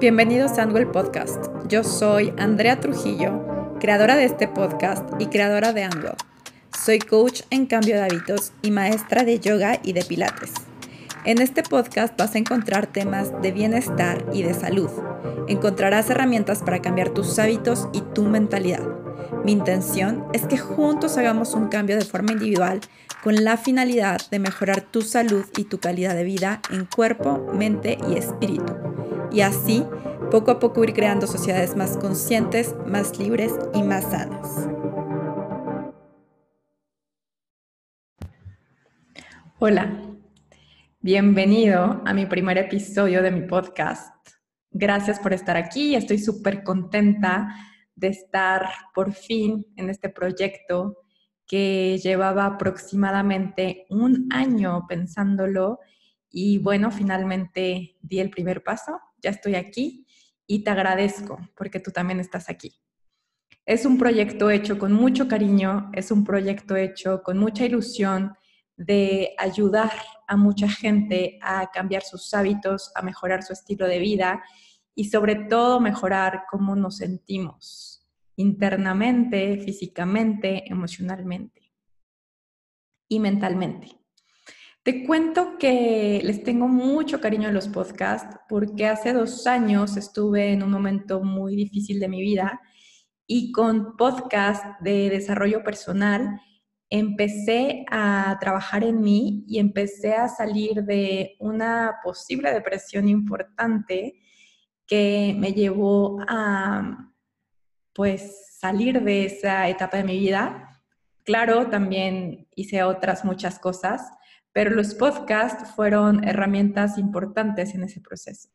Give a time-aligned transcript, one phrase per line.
[0.00, 1.46] Bienvenidos a Angle Podcast.
[1.66, 6.14] Yo soy Andrea Trujillo, creadora de este podcast y creadora de Angle.
[6.72, 10.52] Soy coach en cambio de hábitos y maestra de yoga y de pilates.
[11.24, 14.88] En este podcast vas a encontrar temas de bienestar y de salud.
[15.48, 18.86] Encontrarás herramientas para cambiar tus hábitos y tu mentalidad.
[19.44, 22.80] Mi intención es que juntos hagamos un cambio de forma individual
[23.22, 27.98] con la finalidad de mejorar tu salud y tu calidad de vida en cuerpo, mente
[28.08, 28.74] y espíritu
[29.32, 29.84] y así
[30.30, 34.68] poco a poco ir creando sociedades más conscientes, más libres y más sanas.
[39.58, 40.00] Hola,
[41.00, 44.14] bienvenido a mi primer episodio de mi podcast.
[44.70, 47.48] Gracias por estar aquí, estoy súper contenta
[47.96, 51.07] de estar por fin en este proyecto
[51.48, 55.80] que llevaba aproximadamente un año pensándolo
[56.30, 60.06] y bueno, finalmente di el primer paso ya estoy aquí
[60.46, 62.78] y te agradezco porque tú también estás aquí.
[63.64, 68.34] Es un proyecto hecho con mucho cariño, es un proyecto hecho con mucha ilusión
[68.76, 69.90] de ayudar
[70.26, 74.42] a mucha gente a cambiar sus hábitos, a mejorar su estilo de vida
[74.94, 77.97] y sobre todo mejorar cómo nos sentimos
[78.38, 81.72] internamente, físicamente, emocionalmente
[83.08, 83.88] y mentalmente.
[84.84, 90.52] Te cuento que les tengo mucho cariño a los podcasts porque hace dos años estuve
[90.52, 92.60] en un momento muy difícil de mi vida
[93.26, 96.40] y con podcast de desarrollo personal
[96.88, 104.14] empecé a trabajar en mí y empecé a salir de una posible depresión importante
[104.86, 107.08] que me llevó a
[107.98, 110.80] pues salir de esa etapa de mi vida.
[111.24, 114.00] Claro, también hice otras muchas cosas
[114.58, 118.48] pero los podcasts fueron herramientas importantes en ese proceso.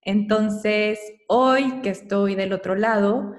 [0.00, 3.34] Entonces, hoy que estoy del otro lado,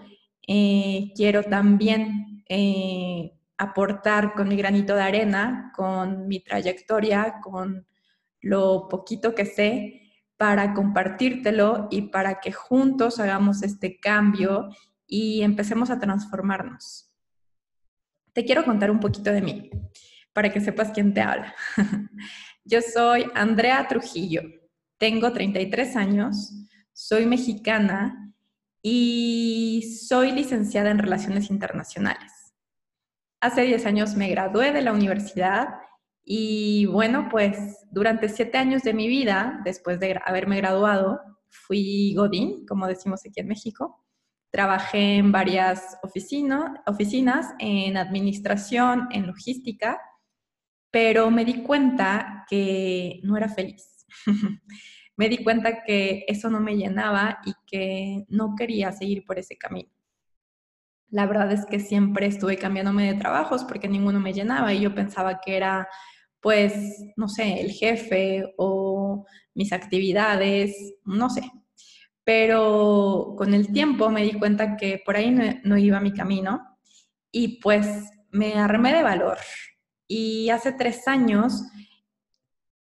[0.46, 7.88] eh, quiero también eh, aportar con mi granito de arena, con mi trayectoria, con
[8.42, 10.02] lo poquito que sé,
[10.36, 14.68] para compartírtelo y para que juntos hagamos este cambio
[15.08, 17.12] y empecemos a transformarnos.
[18.34, 19.70] Te quiero contar un poquito de mí
[20.34, 21.56] para que sepas quién te habla.
[22.66, 24.42] Yo soy Andrea Trujillo,
[24.98, 26.54] tengo 33 años,
[26.94, 28.34] soy mexicana
[28.82, 32.54] y soy licenciada en Relaciones Internacionales.
[33.42, 35.68] Hace 10 años me gradué de la universidad
[36.24, 42.66] y bueno, pues durante 7 años de mi vida, después de haberme graduado, fui Godín,
[42.66, 44.05] como decimos aquí en México.
[44.56, 50.00] Trabajé en varias oficinas, en administración, en logística
[50.96, 54.06] pero me di cuenta que no era feliz.
[55.18, 59.58] me di cuenta que eso no me llenaba y que no quería seguir por ese
[59.58, 59.90] camino.
[61.10, 64.96] La verdad es que siempre estuve cambiándome de trabajos porque ninguno me llenaba y yo
[64.96, 65.86] pensaba que era,
[66.40, 66.74] pues,
[67.18, 71.42] no sé, el jefe o mis actividades, no sé.
[72.26, 75.32] Pero con el tiempo me di cuenta que por ahí
[75.64, 76.78] no, iba mi camino
[77.32, 77.88] y pues
[78.32, 79.38] me armé de valor
[80.08, 81.64] y hace tres años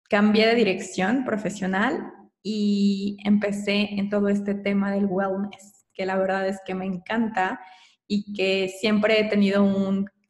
[0.09, 2.13] cambié de dirección profesional
[2.43, 7.61] y empecé en todo este tema del wellness, que la verdad es que me encanta
[8.07, 9.65] y que siempre he tenido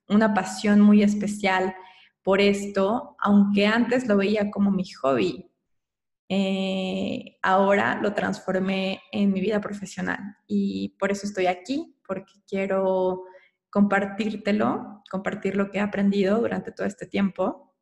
[0.08, 1.74] una pasión muy especial
[2.22, 5.49] por esto, aunque antes lo veía como mi hobby.
[6.32, 13.24] Eh, ahora lo transformé en mi vida profesional y por eso estoy aquí, porque quiero
[13.68, 17.74] compartírtelo, compartir lo que he aprendido durante todo este tiempo.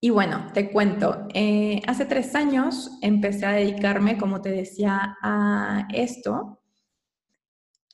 [0.00, 5.88] Y bueno, te cuento, eh, hace tres años empecé a dedicarme, como te decía, a
[5.92, 6.62] esto.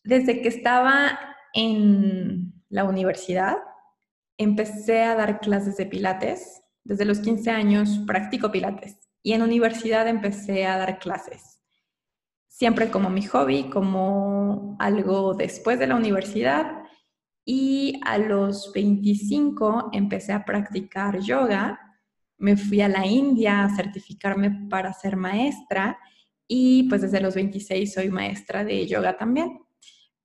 [0.05, 1.19] Desde que estaba
[1.55, 3.57] en la universidad,
[4.37, 6.63] empecé a dar clases de pilates.
[6.85, 11.57] Desde los 15 años practico pilates y en universidad empecé a dar clases
[12.47, 16.85] siempre como mi hobby, como algo después de la universidad.
[17.45, 21.77] Y a los 25 empecé a practicar yoga.
[22.39, 25.99] Me fui a la India a certificarme para ser maestra
[26.47, 29.59] y pues desde los 26 soy maestra de yoga también.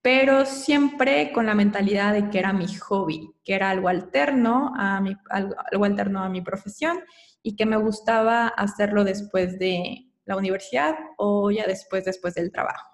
[0.01, 5.85] Pero siempre con la mentalidad de que era mi hobby, que era algo alterno algo
[5.85, 6.99] alterno a mi profesión
[7.43, 12.87] y que me gustaba hacerlo después de, la universidad o ya después, después del trabajo.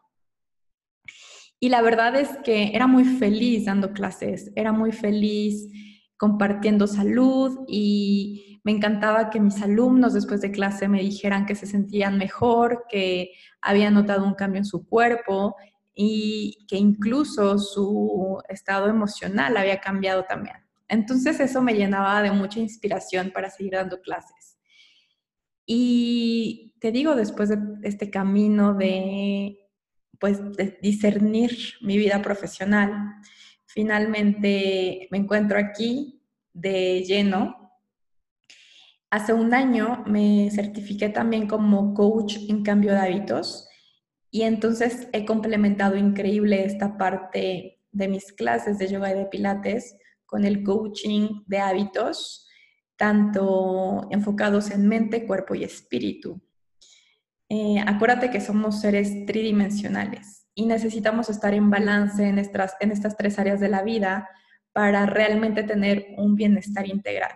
[1.60, 5.68] Y la verdad es que era muy feliz dando clases, era muy feliz
[6.18, 11.66] compartiendo salud y me encantaba que mis alumnos después de clase me dijeran que se
[11.66, 15.56] sentían mejor, que habían notado un cambio en su cuerpo
[15.94, 20.58] y que incluso su estado emocional había cambiado también.
[20.88, 24.37] Entonces eso me llenaba de mucha inspiración para seguir dando clases.
[25.68, 29.60] Y te digo, después de este camino de,
[30.20, 30.40] pues,
[30.82, 33.16] discernir mi vida profesional,
[33.66, 36.24] finalmente me encuentro aquí
[36.54, 37.78] de lleno.
[39.10, 43.68] Hace un año me certifiqué también como coach en cambio de hábitos
[44.32, 49.98] y entonces he complementado increíble esta parte de mis clases de yoga y de pilates
[50.26, 52.47] con el coaching de hábitos,
[52.98, 56.42] tanto enfocados en mente, cuerpo y espíritu.
[57.50, 63.16] Eh, acuérdate que somos seres tridimensionales y necesitamos estar en balance en estas, en estas
[63.16, 64.28] tres áreas de la vida
[64.74, 67.32] para realmente tener un bienestar integral.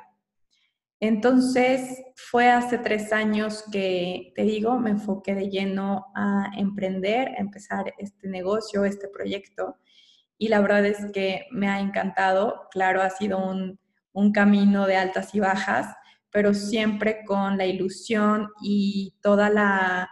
[0.99, 7.37] Entonces, fue hace tres años que, te digo, me enfoqué de lleno a emprender, a
[7.37, 9.77] empezar este negocio, este proyecto.
[10.37, 12.67] Y la verdad es que me ha encantado.
[12.69, 13.79] Claro, ha sido un,
[14.13, 15.95] un camino de altas y bajas,
[16.31, 20.09] pero siempre con la ilusión y toda la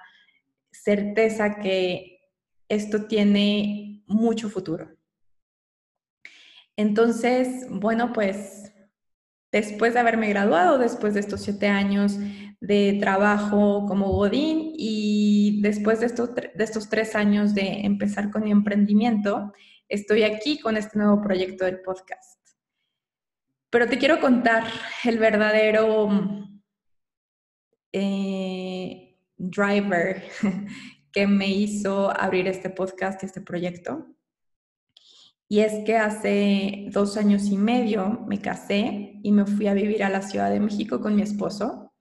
[0.71, 2.19] certeza que
[2.67, 4.89] esto tiene mucho futuro.
[6.75, 8.71] Entonces, bueno, pues
[9.51, 12.17] después de haberme graduado, después de estos siete años
[12.61, 18.43] de trabajo como Godín y después de estos, de estos tres años de empezar con
[18.43, 19.53] mi emprendimiento,
[19.87, 22.38] estoy aquí con este nuevo proyecto del podcast.
[23.69, 24.63] Pero te quiero contar
[25.03, 26.09] el verdadero
[27.91, 30.23] eh, driver
[31.11, 34.07] que me hizo abrir este podcast y este proyecto.
[35.47, 40.03] Y es que hace dos años y medio me casé y me fui a vivir
[40.03, 41.91] a la Ciudad de México con mi esposo.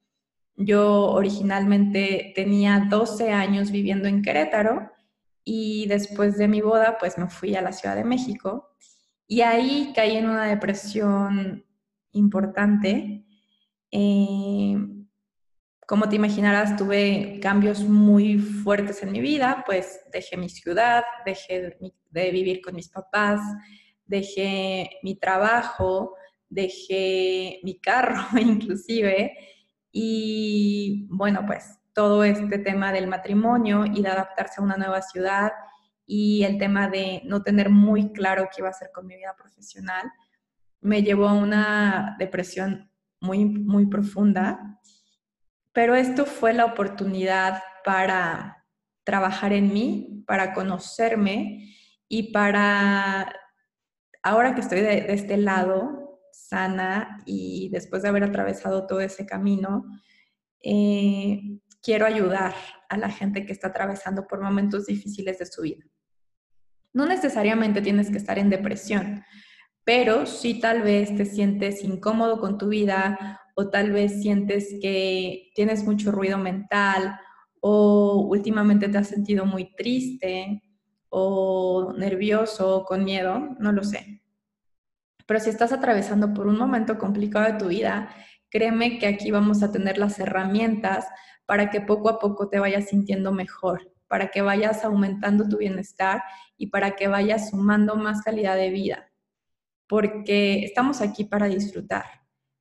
[0.56, 4.91] Yo originalmente tenía 12 años viviendo en Querétaro
[5.44, 8.76] y después de mi boda pues me fui a la Ciudad de México
[9.29, 11.65] y ahí caí en una depresión
[12.13, 13.25] importante.
[13.93, 14.77] Eh,
[15.87, 21.79] como te imaginarás, tuve cambios muy fuertes en mi vida, pues dejé mi ciudad, dejé
[22.11, 23.41] de vivir con mis papás,
[24.07, 26.15] dejé mi trabajo,
[26.49, 29.37] dejé mi carro inclusive,
[29.93, 35.53] y bueno, pues todo este tema del matrimonio y de adaptarse a una nueva ciudad
[36.09, 39.37] y el tema de no tener muy claro qué iba a hacer con mi vida
[39.39, 40.11] profesional,
[40.81, 42.91] me llevó a una depresión
[43.21, 44.79] muy, muy profunda
[45.79, 48.67] pero esto fue la oportunidad para
[49.05, 51.73] trabajar en mí, para conocerme
[52.09, 53.33] y para,
[54.25, 59.85] ahora que estoy de, este lado, sana y después de haber atravesado todo ese camino,
[60.65, 61.41] eh,
[61.81, 62.57] quiero ayudar
[62.89, 65.85] a la gente que está atravesando por momentos difíciles de su vida.
[66.99, 69.23] No necesariamente tienes que estar en depresión,
[69.85, 75.53] pero si tal vez te sientes incómodo con tu vida o tal vez sientes que
[75.55, 77.17] tienes mucho ruido mental
[77.61, 80.61] o últimamente te has sentido muy triste
[81.09, 84.25] o nervioso o con miedo, no lo sé.
[85.25, 88.12] Pero si estás atravesando por un momento complicado de tu vida,
[88.50, 91.06] créeme que aquí vamos a tener las herramientas
[91.47, 96.23] para que poco a poco te vayas sintiendo mejor, para que vayas aumentando tu bienestar
[96.57, 99.11] y para que vayas sumando más calidad de vida,
[99.87, 102.19] porque estamos aquí para disfrutar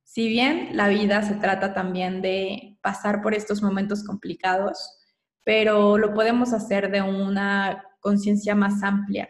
[0.08, 4.98] si bien la vida se trata también de pasar por estos momentos complicados,
[5.44, 9.28] pero lo podemos hacer de una conciencia más amplia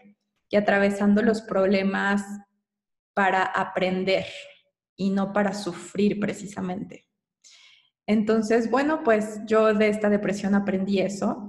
[0.48, 2.22] y atravesando los problemas
[3.12, 4.24] para aprender
[4.94, 7.08] y no para sufrir precisamente.
[8.06, 11.47] Entonces, bueno, pues yo de esta depresión aprendí eso,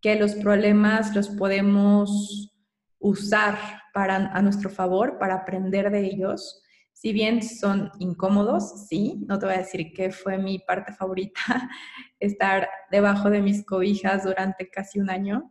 [0.00, 2.52] que los problemas los podemos
[2.98, 3.58] usar
[3.92, 6.62] para, a nuestro favor, para aprender de ellos.
[6.92, 11.40] Si bien son incómodos, sí, no te voy a decir que fue mi parte favorita
[12.20, 15.50] estar debajo de mis cobijas durante casi un año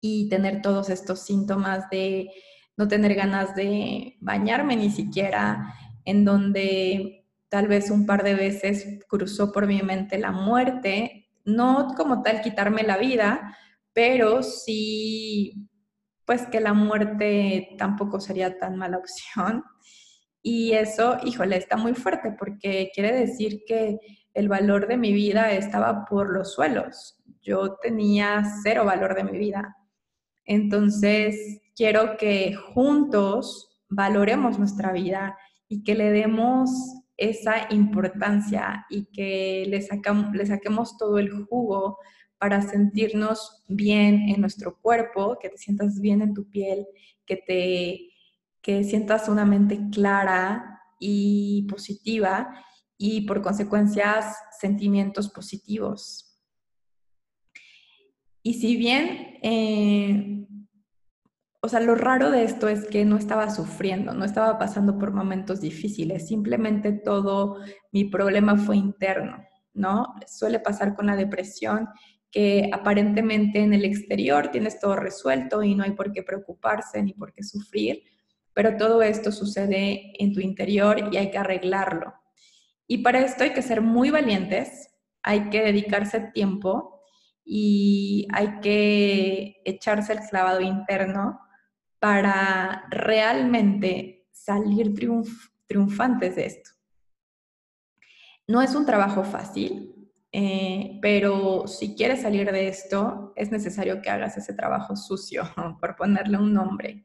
[0.00, 2.30] y tener todos estos síntomas de
[2.76, 5.74] no tener ganas de bañarme ni siquiera,
[6.06, 11.94] en donde tal vez un par de veces cruzó por mi mente la muerte, no
[11.96, 13.56] como tal quitarme la vida,
[13.92, 15.68] pero sí,
[16.24, 19.64] pues que la muerte tampoco sería tan mala opción.
[20.42, 23.98] Y eso, híjole, está muy fuerte porque quiere decir que
[24.32, 27.20] el valor de mi vida estaba por los suelos.
[27.42, 29.76] Yo tenía cero valor de mi vida.
[30.46, 35.36] Entonces, quiero que juntos valoremos nuestra vida
[35.68, 36.70] y que le demos
[37.20, 39.86] esa importancia y que le,
[40.32, 41.98] le saquemos todo el jugo
[42.38, 46.86] para sentirnos bien en nuestro cuerpo, que te sientas bien en tu piel,
[47.26, 48.06] que te
[48.62, 52.50] que sientas una mente clara y positiva
[52.98, 56.38] y por consecuencias sentimientos positivos.
[58.42, 60.46] Y si bien, eh,
[61.62, 65.12] o sea, lo raro de esto es que no estaba sufriendo, no estaba pasando por
[65.12, 67.58] momentos difíciles, simplemente todo
[67.92, 70.14] mi problema fue interno, ¿no?
[70.26, 71.88] Suele pasar con la depresión
[72.30, 77.12] que aparentemente en el exterior tienes todo resuelto y no hay por qué preocuparse ni
[77.12, 78.04] por qué sufrir,
[78.54, 82.14] pero todo esto sucede en tu interior y hay que arreglarlo.
[82.86, 84.88] Y para esto hay que ser muy valientes,
[85.22, 87.02] hay que dedicarse tiempo
[87.44, 91.38] y hay que echarse el clavado interno
[92.00, 94.94] para realmente salir
[95.68, 96.70] triunfantes de esto.
[98.48, 104.10] No es un trabajo fácil, eh, pero si quieres salir de esto, es necesario que
[104.10, 105.44] hagas ese trabajo sucio,
[105.80, 107.04] por ponerle un nombre,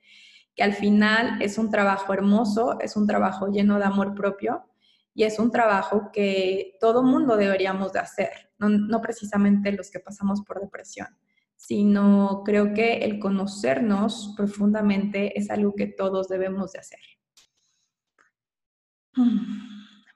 [0.55, 4.65] que al final es un trabajo hermoso, es un trabajo lleno de amor propio
[5.13, 9.99] y es un trabajo que todo mundo deberíamos de hacer, no, no precisamente los que
[9.99, 11.07] pasamos por depresión,
[11.55, 16.99] sino creo que el conocernos profundamente es algo que todos debemos de hacer.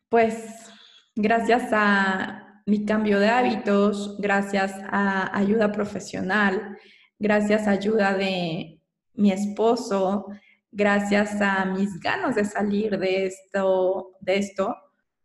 [0.10, 0.72] Pues
[1.16, 6.78] gracias a mi cambio de hábitos, gracias a ayuda profesional,
[7.18, 8.82] gracias a ayuda de
[9.14, 10.28] mi esposo,
[10.72, 14.76] gracias a mis ganas de salir de esto, de esto,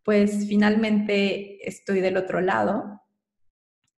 [0.02, 3.03] pues finalmente estoy del otro lado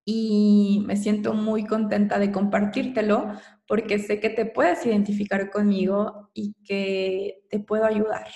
[0.09, 3.33] y me siento muy contenta de compartírtelo
[3.67, 8.29] porque sé que te puedes identificar conmigo y que te puedo ayudar.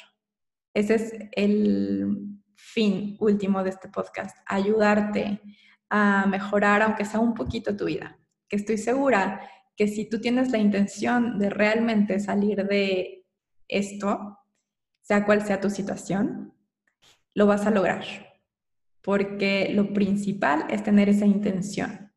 [0.74, 5.40] Ese es el fin último de este podcast, ayudarte
[5.88, 8.18] a mejorar, aunque sea un poquito tu vida.
[8.48, 9.40] Que estoy segura
[9.76, 13.24] que si tú tienes la intención de realmente salir de
[13.68, 14.38] esto,
[15.02, 16.52] sea cual sea tu situación,
[17.32, 18.29] lo vas a lograr.
[19.02, 22.12] Porque lo principal es tener esa intención.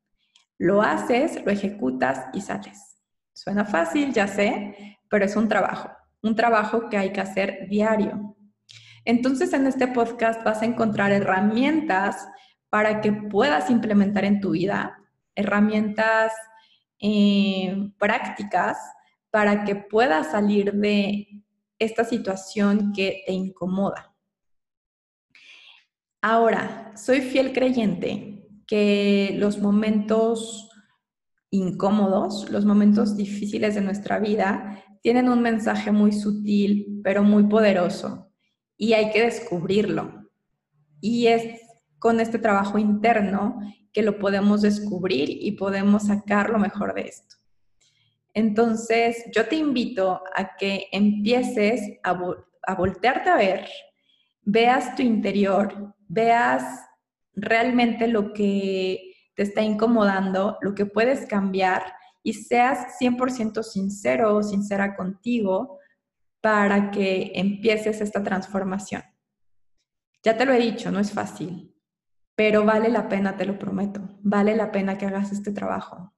[0.58, 2.98] Lo haces, lo ejecutas y sales.
[3.34, 5.90] Suena fácil, ya sé, pero es un trabajo.
[6.22, 8.36] Un trabajo que hay que hacer diario.
[9.06, 12.28] Entonces en este podcast vas a encontrar herramientas
[12.70, 14.98] para que puedas implementar en tu vida,
[15.36, 16.32] herramientas
[17.00, 18.78] eh, prácticas
[19.30, 21.28] para que puedas salir de
[21.80, 24.13] esta situación que te incomoda.
[26.26, 30.70] Ahora, soy fiel creyente que los momentos
[31.50, 38.32] incómodos, los momentos difíciles de nuestra vida, tienen un mensaje muy sutil, pero muy poderoso
[38.78, 40.30] y hay que descubrirlo.
[41.02, 41.60] Y es
[42.00, 43.60] con este trabajo interno
[43.92, 47.36] que lo podemos descubrir y podemos sacar lo mejor de esto.
[48.34, 52.18] Entonces, yo te invito a que empieces a,
[52.66, 53.68] a voltearte a ver,
[54.44, 56.64] veas tu interior, veas
[57.36, 61.84] realmente lo que te está incomodando, lo que puedes cambiar
[62.22, 65.80] y seas 100% sincero o sincera contigo
[66.42, 69.04] para que empieces esta transformación.
[70.24, 71.76] Ya te lo he dicho, no es fácil,
[72.36, 76.13] pero vale la pena, te lo prometo, vale la pena que hagas este trabajo.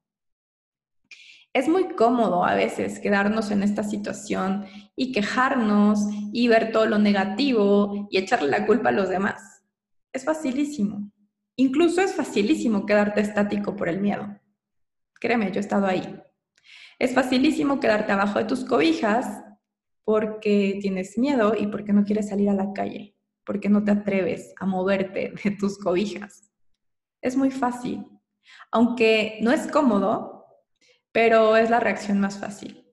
[1.56, 6.02] Es muy cómodo a veces quedarnos en esta situación y quejarnos
[6.34, 9.64] y ver todo lo negativo y echarle la culpa a los demás.
[10.12, 11.10] Es facilísimo.
[11.56, 14.38] Incluso es facilísimo quedarte estático por el miedo.
[15.14, 16.22] Créeme, yo he estado ahí.
[17.00, 19.42] Es facilísimo quedarte abajo de tus cobijas
[20.04, 24.54] porque tienes miedo y porque no quieres salir a la calle, porque no te atreves
[24.60, 26.52] a moverte de tus cobijas.
[27.22, 28.06] Es muy fácil,
[28.72, 30.35] aunque no es cómodo,
[31.16, 32.86] pero es la reacción más fácil.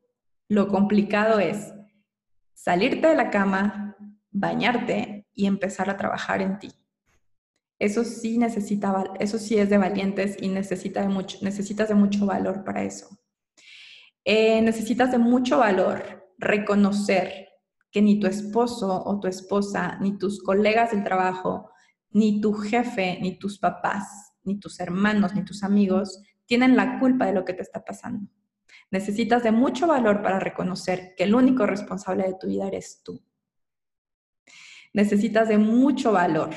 [0.48, 1.72] Lo complicado es
[2.54, 3.96] salirte de la cama,
[4.30, 6.70] bañarte y empezar a trabajar en ti.
[7.80, 12.24] Eso sí necesita, eso sí es de valientes y necesita de mucho, necesitas de mucho
[12.24, 13.08] valor para eso.
[14.24, 17.48] Eh, necesitas de mucho valor reconocer
[17.90, 21.72] que ni tu esposo o tu esposa, ni tus colegas del trabajo,
[22.10, 26.22] ni tu jefe, ni tus papás, ni tus hermanos, ni tus amigos
[26.52, 28.30] tienen la culpa de lo que te está pasando.
[28.90, 33.24] Necesitas de mucho valor para reconocer que el único responsable de tu vida eres tú.
[34.92, 36.50] Necesitas de mucho valor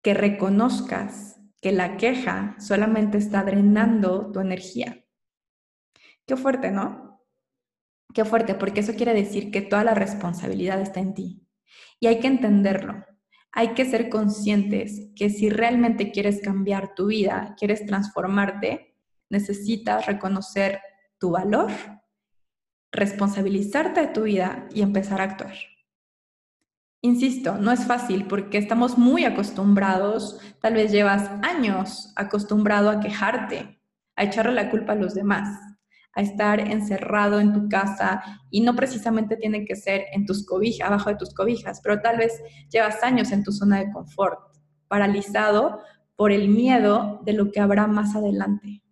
[0.00, 5.04] que reconozcas que la queja solamente está drenando tu energía.
[6.24, 7.26] Qué fuerte, ¿no?
[8.14, 11.44] Qué fuerte, porque eso quiere decir que toda la responsabilidad está en ti.
[11.98, 13.04] Y hay que entenderlo.
[13.58, 18.94] Hay que ser conscientes que si realmente quieres cambiar tu vida, quieres transformarte,
[19.30, 20.80] necesitas reconocer
[21.18, 21.72] tu valor,
[22.92, 25.54] responsabilizarte de tu vida y empezar a actuar.
[27.00, 33.80] Insisto, no es fácil porque estamos muy acostumbrados, tal vez llevas años acostumbrado a quejarte,
[34.16, 35.58] a echarle la culpa a los demás,
[36.16, 40.88] a estar encerrado en tu casa y no precisamente tiene que ser en tus cobijas,
[40.88, 44.40] abajo de tus cobijas, pero tal vez llevas años en tu zona de confort,
[44.88, 45.80] paralizado
[46.16, 48.82] por el miedo de lo que habrá más adelante.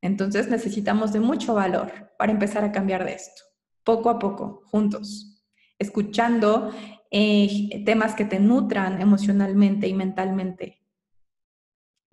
[0.00, 3.42] Entonces necesitamos de mucho valor para empezar a cambiar de esto,
[3.82, 5.32] poco a poco, juntos
[5.78, 6.70] escuchando
[7.10, 10.83] eh, temas que te nutran emocionalmente y mentalmente,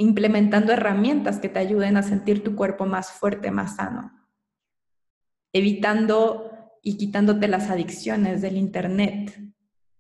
[0.02, 4.12] implementando herramientas que te ayuden a sentir tu cuerpo más fuerte, más sano,
[5.54, 6.50] evitando
[6.82, 9.40] y quitándote las adicciones del internet,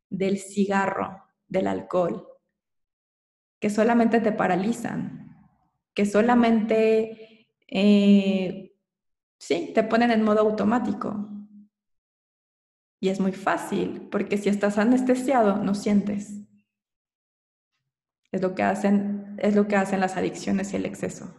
[0.09, 2.27] del cigarro, del alcohol,
[3.59, 5.37] que solamente te paralizan,
[5.93, 8.73] que solamente, eh,
[9.37, 11.29] sí, te ponen en modo automático,
[12.99, 16.41] y es muy fácil, porque si estás anestesiado, no sientes.
[18.31, 21.33] Es lo que hacen, es lo que hacen las adicciones y el exceso.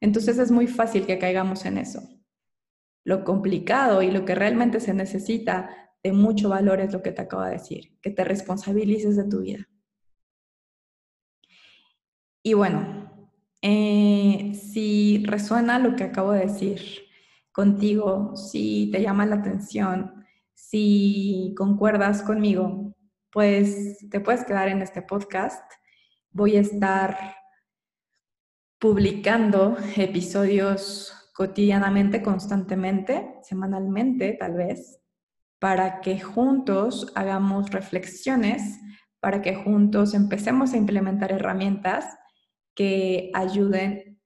[0.00, 2.02] Entonces es muy fácil que caigamos en eso.
[3.04, 5.70] Lo complicado y lo que realmente se necesita
[6.02, 9.40] de mucho valor es lo que te acabo de decir, que te responsabilices de tu
[9.40, 9.68] vida.
[12.42, 13.30] Y bueno,
[13.62, 16.80] eh, si resuena lo que acabo de decir
[17.50, 22.94] contigo, si te llama la atención, si concuerdas conmigo,
[23.32, 25.62] pues te puedes quedar en este podcast.
[26.36, 27.16] Voy a estar
[28.78, 35.00] publicando episodios cotidianamente, constantemente, semanalmente tal vez,
[35.58, 38.78] para que juntos hagamos reflexiones,
[39.18, 42.04] para que juntos empecemos a implementar herramientas
[42.74, 44.20] que ayuden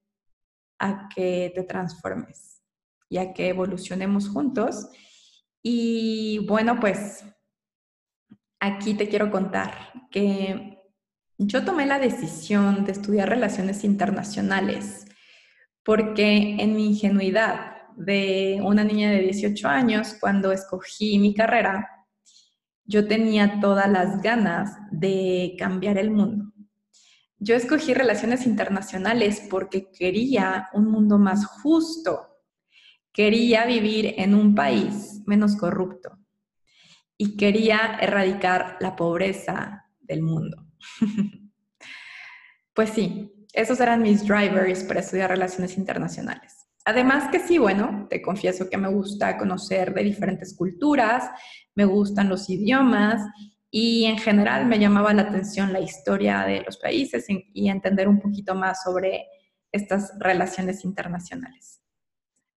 [0.81, 2.61] a que te transformes
[3.09, 4.89] y a que evolucionemos juntos.
[5.63, 7.25] Y bueno, pues
[8.59, 10.80] aquí te quiero contar que
[11.43, 15.07] yo tomé la decisión de estudiar relaciones internacionales
[15.83, 21.89] porque en mi ingenuidad de una niña de 18 años, cuando escogí mi carrera,
[22.85, 26.53] yo tenía todas las ganas de cambiar el mundo.
[27.39, 32.37] Yo escogí relaciones internacionales porque quería un mundo más justo,
[33.15, 36.19] quería vivir en un país menos corrupto
[37.17, 40.70] y quería erradicar la pobreza del mundo.
[42.75, 46.55] pues sí, esos eran mis drivers para estudiar relaciones internacionales.
[46.85, 51.31] Además que sí, bueno, te confieso que me gusta conocer de diferentes culturas,
[51.75, 53.23] me gustan los idiomas
[53.71, 58.21] y en general me llamaba la atención la historia de los países y entender un
[58.21, 59.27] poquito más sobre
[59.73, 61.81] estas relaciones internacionales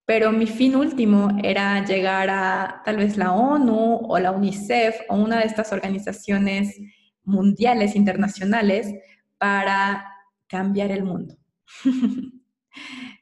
[0.06, 5.16] pero mi fin último era llegar a tal vez la ONU o la UNICEF o
[5.16, 6.78] una de estas organizaciones
[7.24, 8.94] mundiales, internacionales,
[9.38, 10.06] para
[10.48, 11.36] cambiar el mundo.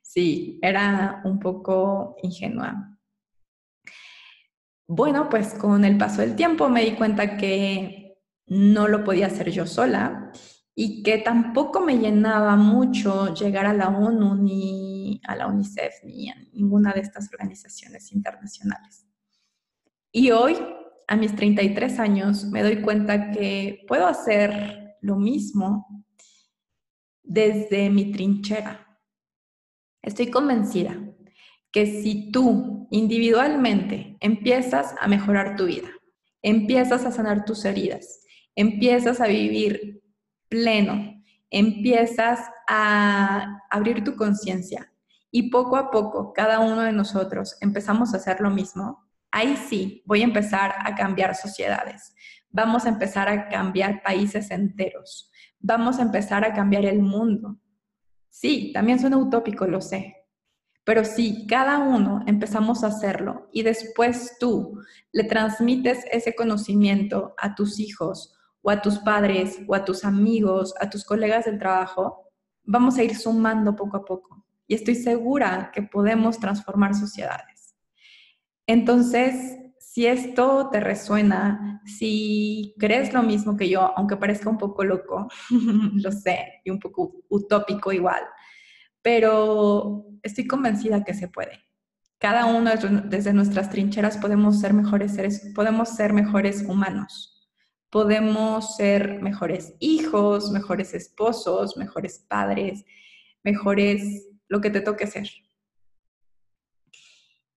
[0.01, 2.97] sí, era un poco ingenua.
[4.87, 9.49] Bueno, pues con el paso del tiempo me di cuenta que no lo podía hacer
[9.49, 10.31] yo sola
[10.75, 16.29] y que tampoco me llenaba mucho llegar a la ONU ni a la UNICEF ni
[16.29, 19.07] a ninguna de estas organizaciones internacionales.
[20.11, 20.57] Y hoy,
[21.11, 26.05] a mis 33 años, me doy cuenta que puedo hacer lo mismo
[27.21, 28.97] desde mi trinchera.
[30.01, 30.95] Estoy convencida
[31.69, 35.89] que si tú individualmente empiezas a mejorar tu vida,
[36.41, 38.21] empiezas a sanar tus heridas,
[38.55, 40.01] empiezas a vivir
[40.47, 44.93] pleno, empiezas a abrir tu conciencia
[45.29, 50.03] y poco a poco cada uno de nosotros empezamos a hacer lo mismo, ahí sí
[50.05, 52.13] voy a empezar a cambiar sociedades,
[52.49, 57.57] vamos a empezar a cambiar países enteros, vamos a empezar a cambiar el mundo.
[58.29, 60.21] Sí, también suena utópico, lo sé,
[60.83, 64.79] pero si cada uno empezamos a hacerlo y después tú
[65.11, 70.73] le transmites ese conocimiento a tus hijos o a tus padres o a tus amigos,
[70.79, 72.31] a tus colegas del trabajo,
[72.63, 74.43] vamos a ir sumando poco a poco.
[74.67, 77.50] Y estoy segura que podemos transformar sociedades.
[78.71, 84.85] Entonces, si esto te resuena, si crees lo mismo que yo, aunque parezca un poco
[84.85, 85.27] loco,
[85.95, 88.21] lo sé, y un poco utópico igual,
[89.01, 91.65] pero estoy convencida que se puede.
[92.17, 92.71] cada uno
[93.03, 97.49] desde nuestras trincheras podemos ser mejores seres, podemos ser mejores humanos,
[97.89, 102.85] podemos ser mejores hijos, mejores esposos, mejores padres,
[103.43, 105.27] mejores lo que te toque ser.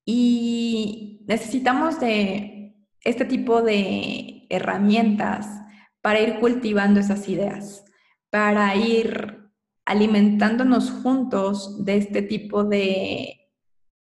[0.04, 5.46] Y necesitamos de este tipo de herramientas
[6.00, 7.84] para ir cultivando esas ideas,
[8.30, 9.50] para ir
[9.84, 13.50] alimentándonos juntos de este tipo de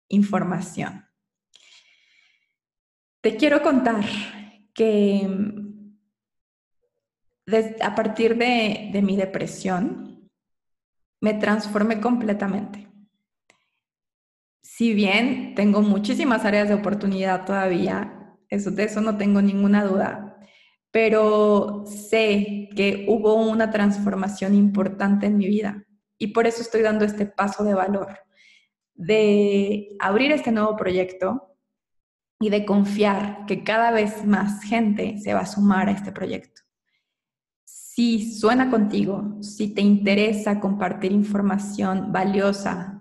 [0.07, 1.05] información.
[3.21, 4.03] Te quiero contar
[4.73, 5.27] que
[7.81, 10.29] a partir de, de mi depresión
[11.19, 12.90] me transformé completamente
[14.81, 20.39] si bien tengo muchísimas áreas de oportunidad todavía, eso, de eso no tengo ninguna duda,
[20.89, 25.85] pero sé que hubo una transformación importante en mi vida
[26.17, 28.21] y por eso estoy dando este paso de valor,
[28.95, 31.55] de abrir este nuevo proyecto
[32.39, 36.63] y de confiar que cada vez más gente se va a sumar a este proyecto.
[37.65, 43.00] Si suena contigo, si te interesa compartir información valiosa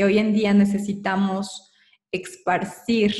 [0.00, 1.74] que hoy en día necesitamos
[2.10, 3.14] esparcir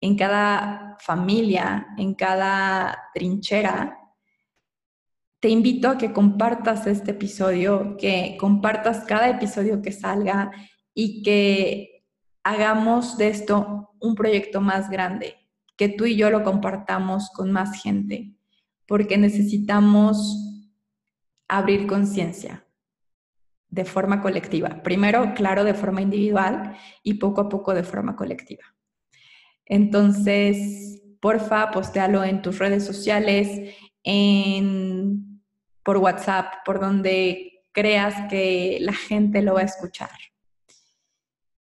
[0.00, 3.98] en cada familia, en cada trinchera,
[5.40, 10.52] te invito a que compartas este episodio, que compartas cada episodio que salga
[10.94, 12.04] y que
[12.44, 15.34] hagamos de esto un proyecto más grande,
[15.76, 18.36] que tú y yo lo compartamos con más gente,
[18.86, 20.36] porque necesitamos
[21.48, 22.64] abrir conciencia
[23.72, 24.82] de forma colectiva.
[24.82, 28.64] Primero, claro, de forma individual y poco a poco de forma colectiva.
[29.64, 35.42] Entonces, porfa, postéalo en tus redes sociales, en,
[35.82, 40.10] por WhatsApp, por donde creas que la gente lo va a escuchar.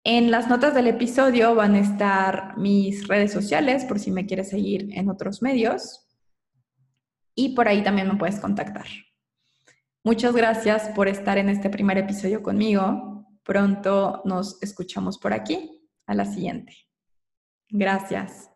[0.03, 4.49] En las notas del episodio van a estar mis redes sociales por si me quieres
[4.49, 6.09] seguir en otros medios
[7.33, 8.85] y por ahí también me puedes contactar.
[10.05, 13.25] Muchas gracias por estar en este primer episodio conmigo.
[13.41, 15.89] Pronto nos escuchamos por aquí.
[16.05, 16.75] A la siguiente.
[17.69, 18.54] Gracias.